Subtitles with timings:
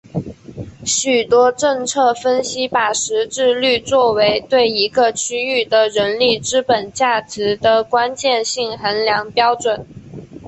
[0.83, 9.85] 许多政策分析把识字率作为对一个区域的人力资本价值的关键性衡量标准。